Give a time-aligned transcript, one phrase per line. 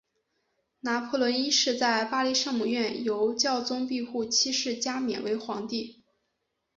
[0.79, 6.01] 拿破仑一世在巴黎圣母院由教宗庇护七世加冕为皇帝。